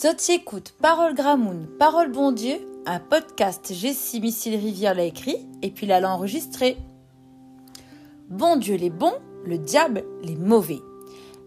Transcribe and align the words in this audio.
Zoti 0.00 0.34
écoute 0.34 0.74
Parole 0.80 1.12
Gramoun, 1.12 1.66
Parole 1.76 2.12
Bon 2.12 2.30
Dieu, 2.30 2.54
un 2.86 3.00
podcast 3.00 3.72
Jessie 3.74 4.20
Missile 4.20 4.54
Rivière 4.54 4.94
l'a 4.94 5.02
écrit 5.02 5.44
et 5.60 5.72
puis 5.72 5.86
l'a 5.86 6.00
enregistré. 6.08 6.76
Bon 8.28 8.54
Dieu 8.54 8.76
les 8.76 8.90
bons, 8.90 9.14
le 9.44 9.58
diable 9.58 10.04
les 10.22 10.36
mauvais. 10.36 10.78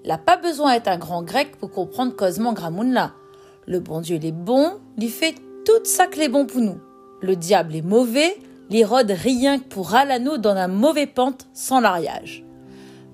N'a 0.04 0.18
pas 0.18 0.36
besoin 0.36 0.74
d'être 0.74 0.90
un 0.90 0.98
grand 0.98 1.24
grec 1.24 1.56
pour 1.62 1.72
comprendre 1.72 2.14
cosement 2.14 2.52
Gramoun 2.52 2.92
là. 2.92 3.14
Le 3.68 3.80
bon 3.80 4.02
Dieu 4.02 4.18
les 4.18 4.34
bons, 4.34 4.74
lui 4.98 5.08
fait 5.08 5.36
tout 5.66 5.86
ça 5.86 6.08
que 6.08 6.20
les 6.20 6.28
bons 6.28 6.46
pour 6.46 6.60
nous. 6.60 6.82
Le 7.22 7.38
diable 7.38 7.74
est 7.74 7.82
mauvais, 7.82 8.36
l'irode 8.70 9.12
rien 9.12 9.60
que 9.60 9.70
pour 9.70 9.96
Alano 9.96 10.38
dans 10.38 10.58
un 10.58 10.68
mauvais 10.68 11.08
pente 11.08 11.48
sans 11.54 11.80
l'ariage. 11.80 12.44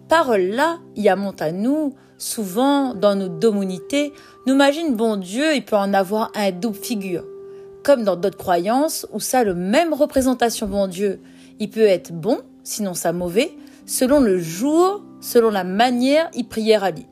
Parole 0.10 0.44
là, 0.44 0.80
y 0.96 1.10
a 1.10 1.18
monte 1.18 1.42
à 1.42 1.52
nous, 1.52 1.94
souvent 2.18 2.94
dans 2.94 3.14
nos 3.14 3.28
domonités, 3.28 4.14
nous 4.46 4.54
imagine 4.54 4.96
bon 4.96 5.18
Dieu, 5.18 5.54
il 5.54 5.66
peut 5.66 5.76
en 5.76 5.94
avoir 5.94 6.32
un 6.34 6.52
double 6.52 6.78
figure. 6.78 7.26
Comme 7.84 8.06
dans 8.06 8.16
d'autres 8.16 8.38
croyances, 8.38 9.06
où 9.12 9.20
ça 9.20 9.44
le 9.44 9.54
même 9.54 9.94
représentation 9.94 10.68
bon 10.68 10.88
Dieu, 10.88 11.20
il 11.60 11.70
peut 11.70 11.82
être 11.82 12.14
bon, 12.14 12.40
sinon 12.64 12.94
ça 12.94 13.12
mauvais, 13.12 13.52
selon 13.86 14.22
le 14.22 14.40
jour, 14.40 15.04
selon 15.20 15.50
la 15.50 15.66
manière 15.66 16.30
y 16.34 16.46
prière 16.46 16.86
à 16.86 16.92
lui. 16.92 17.06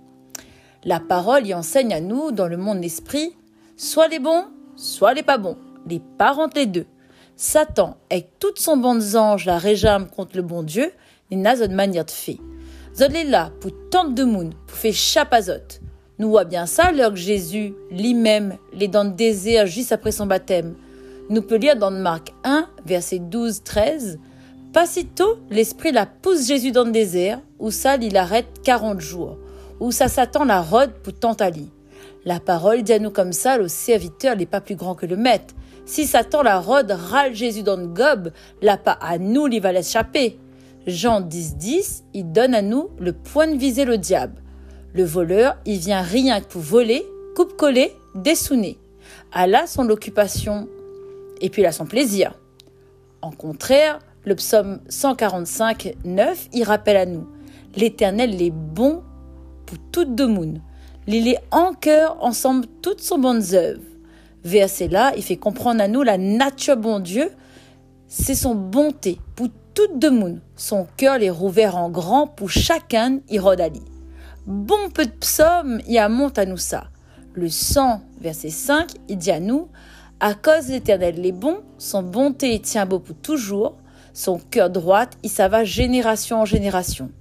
La 0.86 1.02
parole 1.02 1.46
y 1.46 1.54
enseigne 1.54 1.94
à 1.94 2.00
nous, 2.00 2.32
dans 2.32 2.48
le 2.48 2.58
monde 2.58 2.80
d'esprit, 2.80 3.36
soit 3.76 4.08
les 4.08 4.20
bons, 4.20 4.46
soit 4.78 5.14
les 5.14 5.24
pas 5.24 5.38
bons, 5.38 5.58
les 5.86 6.02
parents 6.18 6.50
les 6.56 6.66
deux. 6.66 6.86
Satan, 7.36 7.98
avec 8.10 8.40
toute 8.40 8.60
son 8.60 8.78
bande 8.78 9.04
anges, 9.16 9.46
la 9.46 9.58
réjame 9.58 10.08
contre 10.08 10.38
le 10.38 10.44
bon 10.44 10.64
Dieu, 10.64 10.94
n'a 11.32 11.58
de 11.58 11.74
manière 11.74 12.06
de 12.06 12.12
fait. 12.12 12.40
Là 12.98 13.52
pour 13.60 13.72
tant 13.92 14.06
de 14.06 14.24
monde, 14.24 14.54
pour 14.68 14.78
faire 14.78 14.94
chapazot. 14.94 15.82
Nous 16.18 16.30
voit 16.30 16.46
bien 16.46 16.66
ça, 16.66 16.94
l'heure 16.94 17.12
que 17.12 17.18
Jésus, 17.18 17.74
lui-même, 17.92 18.56
les 18.74 18.88
dans 18.88 19.04
le 19.04 19.10
désert 19.10 19.68
juste 19.68 19.92
après 19.92 20.14
son 20.14 20.26
baptême. 20.26 20.76
Nous 21.30 21.42
peut 21.42 21.58
lire 21.58 21.76
dans 21.76 21.92
Marc 21.92 22.32
1, 22.46 22.68
verset 22.86 23.18
12-13. 23.18 24.18
Pas 24.72 24.86
si 24.86 25.06
tôt, 25.06 25.38
l'esprit 25.50 25.92
la 25.92 26.06
pousse 26.06 26.48
Jésus 26.48 26.72
dans 26.72 26.86
le 26.86 26.92
désert, 26.92 27.42
où 27.60 27.70
ça, 27.70 27.98
il 27.98 28.16
arrête 28.16 28.48
40 28.64 29.02
jours, 29.02 29.38
où 29.82 29.92
ça 29.92 30.08
s'attend 30.08 30.46
la 30.46 30.62
rode 30.62 30.94
pour 31.04 31.14
lit. 31.54 31.72
La 32.24 32.40
parole 32.40 32.84
dit 32.84 32.94
à 32.94 33.00
nous 33.00 33.12
comme 33.12 33.34
ça, 33.34 33.58
le 33.58 33.68
serviteur 33.68 34.38
n'est 34.38 34.46
pas 34.46 34.62
plus 34.62 34.76
grand 34.76 34.96
que 34.96 35.06
le 35.06 35.18
maître. 35.18 35.54
Si 35.86 36.06
Satan 36.06 36.44
la 36.44 36.60
rode 36.60 36.92
râle 36.92 37.36
Jésus 37.36 37.62
dans 37.62 37.78
le 37.78 37.88
gobe, 37.88 38.32
là 38.62 38.78
pas 38.78 38.98
à 39.02 39.18
nous, 39.18 39.48
il 39.48 39.62
va 39.62 39.72
l'échapper. 39.72 40.40
Jean 40.88 41.22
10, 41.22 41.56
10, 41.56 42.04
il 42.14 42.32
donne 42.32 42.54
à 42.54 42.62
nous 42.62 42.90
le 43.00 43.14
point 43.14 43.48
de 43.48 43.58
viser 43.58 43.86
le 43.86 43.98
diable. 43.98 44.42
Le 44.94 45.04
voleur, 45.04 45.58
il 45.66 45.80
vient 45.80 46.02
rien 46.02 46.40
que 46.42 46.46
pour 46.46 46.62
voler, 46.62 47.04
coupe-coller, 47.36 47.92
dessouner. 48.14 48.78
Allah 49.32 49.66
son 49.68 49.90
occupation 49.90 50.68
et 51.42 51.50
puis 51.50 51.66
a 51.66 51.72
son 51.72 51.86
plaisir. 51.86 52.36
En 53.22 53.32
contraire, 53.32 54.00
le 54.26 54.36
psaume 54.36 54.80
145, 54.88 55.96
9, 56.06 56.50
il 56.54 56.64
rappelle 56.64 56.98
à 56.98 57.06
nous 57.06 57.28
L'Éternel 57.76 58.42
est 58.42 58.52
bon 58.52 59.04
pour 59.66 59.78
toutes 59.92 60.16
deux 60.16 60.28
mounes. 60.28 60.62
Il 61.08 61.28
est 61.28 61.40
en 61.52 61.74
cœur 61.74 62.24
ensemble 62.24 62.68
toutes 62.82 63.02
son 63.02 63.18
bonnes 63.18 63.54
œuvres. 63.54 63.82
Verset 64.44 64.88
là, 64.88 65.14
il 65.18 65.24
fait 65.24 65.38
comprendre 65.38 65.82
à 65.82 65.88
nous 65.88 66.04
la 66.04 66.18
nature 66.18 66.78
bon 66.78 67.00
Dieu, 67.00 67.32
c'est 68.08 68.36
son 68.36 68.54
bonté 68.56 69.20
pour 69.36 69.50
toutes 69.76 70.00
deux 70.00 70.10
mounes. 70.10 70.40
Son 70.56 70.88
cœur 70.98 71.22
est 71.22 71.30
rouvert 71.30 71.76
en 71.76 71.90
grand 71.90 72.28
pour 72.28 72.50
chacun 72.50 73.20
y 73.30 73.38
rodali. 73.38 73.84
Bon 74.48 74.90
peu 74.94 75.06
de 75.06 75.12
psaumes 75.12 75.82
y 75.88 75.98
a 75.98 76.10
monte 76.10 76.40
à 76.40 76.46
nous 76.46 76.58
ça. 76.58 76.86
Le 77.34 77.50
100, 77.50 78.02
verset 78.22 78.50
5, 78.50 78.90
il 79.10 79.18
dit 79.18 79.32
à 79.32 79.42
nous, 79.42 79.68
à 80.22 80.34
cause 80.34 80.70
l'éternel 80.70 81.16
les 81.22 81.34
bons, 81.34 81.60
son 81.78 82.02
bonté 82.02 82.58
tient 82.62 82.86
beau 82.86 83.00
pour 83.00 83.18
toujours, 83.18 83.76
son 84.14 84.40
cœur 84.40 84.70
droit, 84.70 85.08
il 85.24 85.30
ça 85.30 85.50
va 85.50 85.66
génération 85.66 86.40
en 86.40 86.46
génération. 86.46 87.12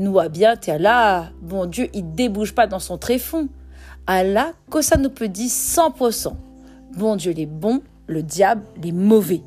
Nous 0.00 0.18
a 0.18 0.28
bien, 0.28 0.56
t'es 0.56 0.78
là, 0.78 1.30
bon 1.40 1.66
Dieu, 1.66 1.88
il 1.94 2.12
débouche 2.12 2.52
pas 2.52 2.66
dans 2.66 2.80
son 2.80 2.98
tréfonds. 2.98 3.48
Allah, 4.08 4.52
que 4.68 4.82
ça 4.82 4.96
nous 4.96 5.10
peut 5.10 5.28
dire 5.28 5.48
100%. 5.48 6.32
Bon 6.96 7.14
Dieu 7.14 7.32
les 7.32 7.46
bons, 7.46 7.80
le 8.08 8.24
diable 8.24 8.64
les 8.82 8.90
mauvais. 8.90 9.42